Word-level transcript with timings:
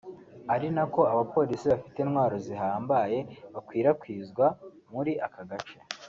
ari 0.53 0.67
nako 0.75 1.01
abapolisi 1.13 1.65
bafite 1.73 1.97
intwaro 2.01 2.35
zihambaye 2.45 3.17
bakwirakwizwa 3.53 4.45
muri 4.93 5.13
aka 5.27 5.43
gace 5.49 5.77